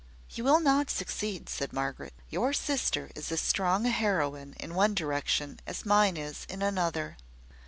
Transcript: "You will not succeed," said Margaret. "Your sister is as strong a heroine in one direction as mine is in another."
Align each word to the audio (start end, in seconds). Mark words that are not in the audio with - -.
"You 0.31 0.43
will 0.45 0.59
not 0.59 0.89
succeed," 0.89 1.47
said 1.47 1.71
Margaret. 1.71 2.15
"Your 2.27 2.53
sister 2.53 3.11
is 3.13 3.31
as 3.31 3.39
strong 3.39 3.85
a 3.85 3.91
heroine 3.91 4.55
in 4.59 4.73
one 4.73 4.95
direction 4.95 5.59
as 5.67 5.85
mine 5.85 6.17
is 6.17 6.43
in 6.49 6.63
another." 6.63 7.17